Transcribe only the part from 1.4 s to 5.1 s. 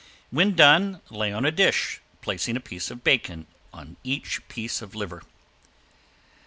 a dish, placing a piece of bacon on each piece of